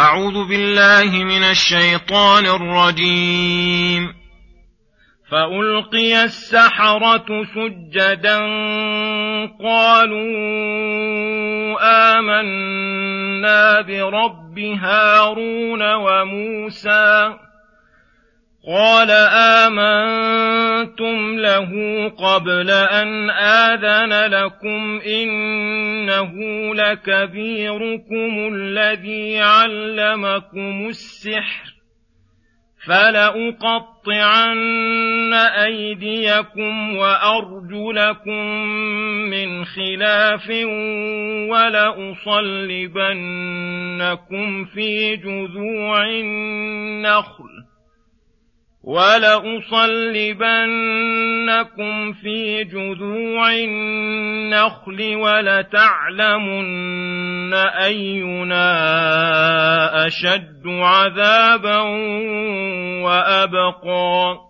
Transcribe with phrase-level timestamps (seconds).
[0.00, 4.14] أعوذ بالله من الشيطان الرجيم.
[5.30, 8.38] فألقي السحرة سجدا
[9.64, 10.20] قالوا
[12.18, 17.34] آمنا برب هارون وموسى.
[18.66, 19.10] قال
[19.66, 21.70] آمنتم له
[22.08, 26.34] قبل أن آذن لكم إنه
[26.74, 31.80] لكبيركم الذي علمكم السحر
[32.86, 34.52] فلأقطعن
[35.34, 38.46] أيديكم وأرجلكم
[39.30, 40.50] من خلاف
[41.50, 42.24] ولأصلبنكم
[44.64, 47.69] في جذوع النخل
[48.90, 49.72] ولأصلبنكم
[52.12, 56.64] في جذوع النخل ولتعلمن
[57.54, 58.66] أينا
[60.06, 61.80] أشد عذابا
[63.02, 64.49] وأبقى.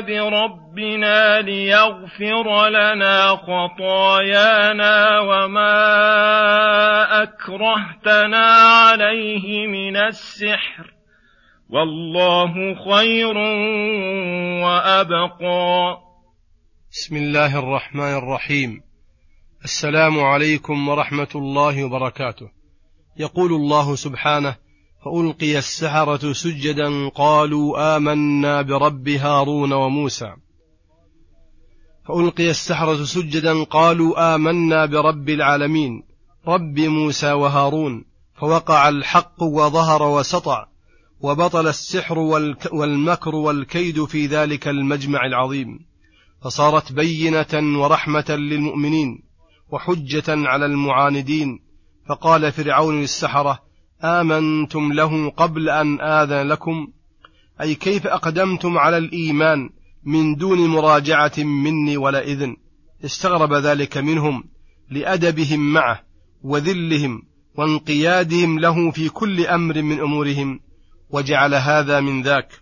[0.00, 5.72] بربنا ليغفر لنا خطايانا وما
[7.22, 8.46] أكرهتنا
[8.88, 10.94] عليه من السحر.
[11.70, 13.36] والله خير
[14.64, 15.98] وأبقى.
[16.92, 18.82] بسم الله الرحمن الرحيم.
[19.64, 22.50] السلام عليكم ورحمة الله وبركاته.
[23.16, 24.67] يقول الله سبحانه
[25.04, 30.34] فألقي السحرة سجدا قالوا آمنا برب هارون وموسى.
[32.08, 36.02] فألقي السحرة سجدا قالوا آمنا برب العالمين
[36.48, 38.04] رب موسى وهارون.
[38.40, 40.66] فوقع الحق وظهر وسطع
[41.20, 42.18] وبطل السحر
[42.72, 45.86] والمكر والكيد في ذلك المجمع العظيم.
[46.42, 49.22] فصارت بينة ورحمة للمؤمنين
[49.70, 51.60] وحجة على المعاندين.
[52.08, 53.67] فقال فرعون للسحرة
[54.04, 56.88] آمنتم له قبل أن آذن لكم؟
[57.60, 59.70] أي كيف أقدمتم على الإيمان
[60.04, 62.56] من دون مراجعة مني ولا إذن؟
[63.04, 64.44] استغرب ذلك منهم
[64.90, 66.02] لأدبهم معه
[66.42, 67.22] وذلهم
[67.54, 70.60] وانقيادهم له في كل أمر من أمورهم
[71.10, 72.52] وجعل هذا من ذاك.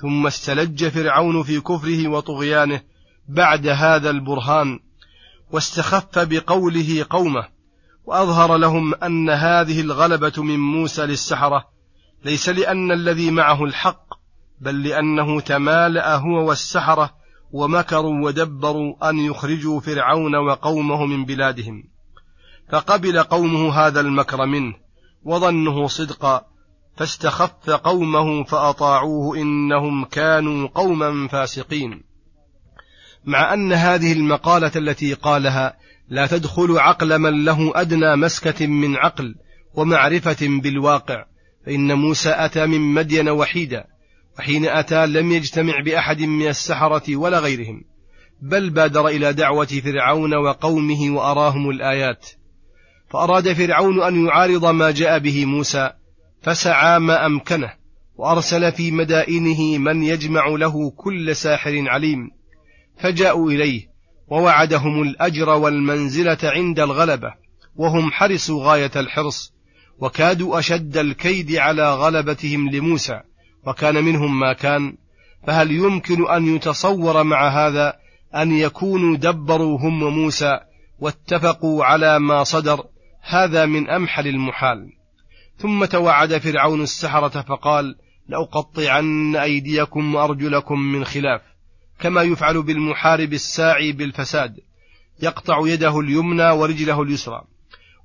[0.00, 2.80] ثم استلج فرعون في كفره وطغيانه
[3.28, 4.78] بعد هذا البرهان
[5.52, 7.55] واستخف بقوله قومه
[8.06, 11.68] وأظهر لهم أن هذه الغلبة من موسى للسحرة
[12.24, 14.06] ليس لأن الذي معه الحق
[14.60, 17.14] بل لأنه تمالأ هو والسحرة
[17.52, 21.84] ومكروا ودبروا أن يخرجوا فرعون وقومه من بلادهم.
[22.72, 24.74] فقبل قومه هذا المكر منه
[25.24, 26.46] وظنه صدقا
[26.96, 32.04] فاستخف قومه فأطاعوه إنهم كانوا قوما فاسقين.
[33.24, 35.76] مع أن هذه المقالة التي قالها
[36.08, 39.34] لا تدخل عقل من له أدنى مسكة من عقل
[39.74, 41.24] ومعرفة بالواقع
[41.66, 43.84] فإن موسى أتى من مدين وحيدا
[44.38, 47.84] وحين أتى لم يجتمع بأحد من السحرة ولا غيرهم
[48.42, 52.26] بل بادر إلى دعوة فرعون وقومه وأراهم الآيات.
[53.08, 55.90] فأراد فرعون أن يعارض ما جاء به موسى
[56.42, 57.72] فسعى ما أمكنه
[58.16, 62.30] وأرسل في مدائنه من يجمع له كل ساحر عليم
[62.98, 63.95] فجاءوا إليه
[64.28, 67.34] ووعدهم الأجر والمنزلة عند الغلبة
[67.76, 69.52] وهم حرصوا غاية الحرص
[69.98, 73.20] وكادوا أشد الكيد على غلبتهم لموسى
[73.66, 74.96] وكان منهم ما كان
[75.46, 77.96] فهل يمكن أن يتصور مع هذا
[78.34, 80.60] أن يكونوا دبروا هم وموسى
[80.98, 82.84] واتفقوا على ما صدر
[83.22, 84.92] هذا من أمحل المحال.
[85.58, 87.96] ثم توعد فرعون السحرة فقال
[88.28, 91.40] لأقطعن أيديكم وأرجلكم من خلاف.
[91.98, 94.56] كما يفعل بالمحارب الساعي بالفساد
[95.22, 97.42] يقطع يده اليمنى ورجله اليسرى.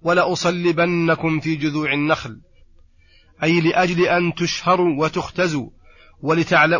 [0.01, 2.41] ولأصلبنكم في جذوع النخل
[3.43, 5.69] أي لأجل أن تشهروا وتختزوا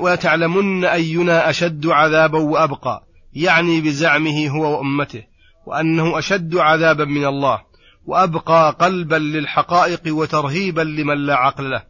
[0.02, 5.24] ولتعلمن أينا أشد عذابا وأبقى يعني بزعمه هو وأمته
[5.66, 7.62] وأنه أشد عذابا من الله
[8.06, 11.84] وأبقى قلبا للحقائق وترهيبا لمن لا عقل له.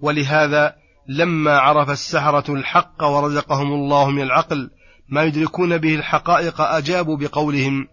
[0.00, 0.76] ولهذا
[1.08, 4.70] لما عرف السحرة الحق ورزقهم الله من العقل
[5.08, 7.88] ما يدركون به الحقائق أجابوا بقولهم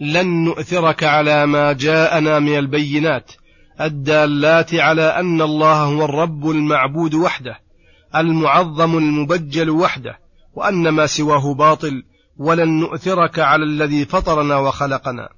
[0.00, 3.32] لن نؤثرك على ما جاءنا من البينات
[3.80, 7.60] الدالات على أن الله هو الرب المعبود وحده
[8.16, 10.18] المعظم المبجل وحده
[10.54, 12.02] وأن ما سواه باطل
[12.36, 15.28] ولن نؤثرك على الذي فطرنا وخلقنا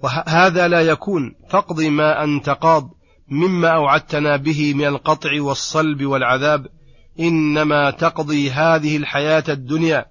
[0.00, 2.90] وهذا لا يكون فاقض ما أنت قاض
[3.28, 6.66] مما أوعدتنا به من القطع والصلب والعذاب
[7.20, 10.06] إنما تقضي هذه الحياة الدنيا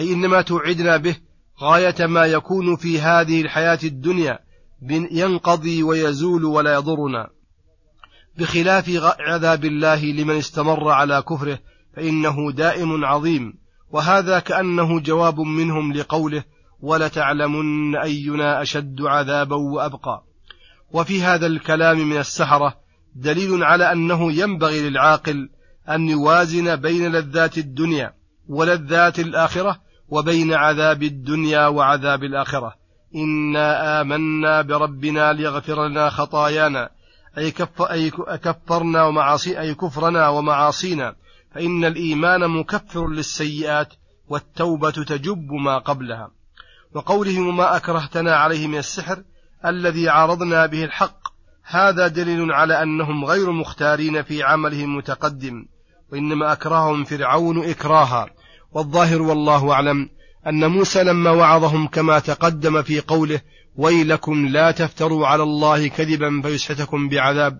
[0.00, 1.16] أي إنما توعدنا به
[1.60, 4.38] غاية ما يكون في هذه الحياة الدنيا
[5.10, 7.28] ينقضي ويزول ولا يضرنا.
[8.38, 11.58] بخلاف عذاب الله لمن استمر على كفره
[11.96, 13.54] فإنه دائم عظيم
[13.90, 16.44] وهذا كأنه جواب منهم لقوله
[16.80, 20.24] ولتعلمن أينا أشد عذابا وأبقى
[20.92, 22.76] وفي هذا الكلام من السحرة
[23.14, 25.48] دليل على أنه ينبغي للعاقل
[25.88, 28.14] أن يوازن بين لذات الدنيا
[28.48, 32.74] ولذات الآخرة وبين عذاب الدنيا وعذاب الآخرة.
[33.14, 36.90] إنا آمنا بربنا ليغفر لنا خطايانا.
[37.38, 41.14] أي, أي كفرنا ومعاصي أي كفرنا ومعاصينا.
[41.54, 43.92] فإن الإيمان مكفر للسيئات
[44.28, 46.30] والتوبة تجب ما قبلها.
[46.94, 49.22] وقوله ما أكرهتنا عليه من السحر
[49.66, 51.18] الذي عارضنا به الحق.
[51.64, 55.66] هذا دليل على أنهم غير مختارين في عملهم المتقدم
[56.12, 58.30] وإنما أكرههم فرعون إكراها.
[58.72, 60.08] والظاهر والله أعلم
[60.46, 63.40] أن موسى لما وعظهم كما تقدم في قوله
[63.76, 67.58] ويلكم لا تفتروا على الله كذبا فيسحتكم بعذاب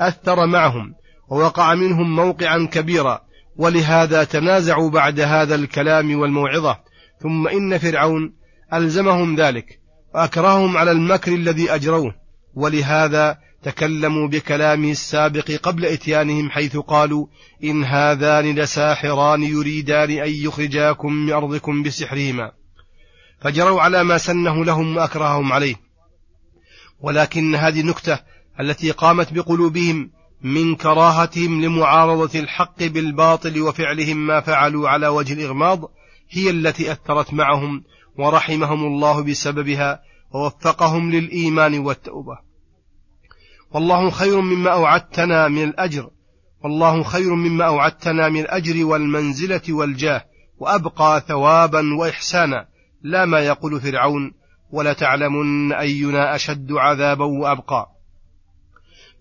[0.00, 0.94] أثر معهم
[1.28, 3.20] ووقع منهم موقعا كبيرا.
[3.56, 6.78] ولهذا تنازعوا بعد هذا الكلام والموعظة.
[7.20, 8.32] ثم إن فرعون
[8.74, 9.79] ألزمهم ذلك.
[10.14, 12.14] وأكرههم على المكر الذي أجروه.
[12.54, 17.26] ولهذا تكلموا بكلامه السابق قبل إتيانهم حيث قالوا
[17.64, 22.52] إن هذان لساحران يريدان أن يخرجاكم من أرضكم بسحرهما.
[23.40, 25.74] فجروا على ما سنه لهم وأكرههم عليه.
[27.00, 28.18] ولكن هذه النكتة
[28.60, 30.10] التي قامت بقلوبهم
[30.42, 35.90] من كراهتهم لمعارضة الحق بالباطل وفعلهم ما فعلوا على وجه الإغماض
[36.30, 37.84] هي التي أثرت معهم
[38.20, 40.02] ورحمهم الله بسببها
[40.34, 42.38] ووفقهم للإيمان والتوبة.
[43.70, 46.10] والله خير مما أوعدتنا من الأجر
[46.64, 50.24] والله خير مما أوعدتنا من الأجر والمنزلة والجاه
[50.58, 52.66] وأبقى ثوابا وإحسانا.
[53.02, 54.32] لا ما يقول فرعون
[54.70, 57.86] ولتعلمن أينا أشد عذابا وأبقى.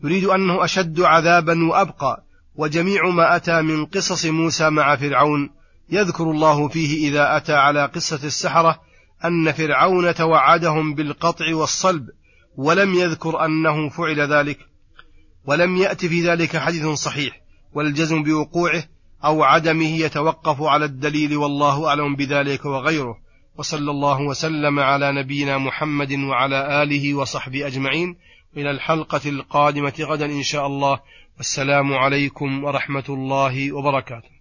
[0.03, 2.23] يريد أنه أشد عذابا وأبقى
[2.55, 5.49] وجميع ما أتى من قصص موسى مع فرعون
[5.89, 8.81] يذكر الله فيه إذا أتى على قصة السحرة
[9.25, 12.10] أن فرعون توعدهم بالقطع والصلب
[12.57, 14.60] ولم يذكر أنه فعل ذلك
[15.45, 17.42] ولم يأت في ذلك حديث صحيح
[17.74, 18.83] والجزم بوقوعه
[19.25, 23.18] أو عدمه يتوقف على الدليل والله أعلم بذلك وغيره.
[23.57, 28.16] وصلى الله وسلم على نبينا محمد وعلى آله وصحبه أجمعين.
[28.57, 31.00] إلى الحلقة القادمة غدا إن شاء الله.
[31.38, 34.38] والسلام عليكم ورحمة الله وبركاته.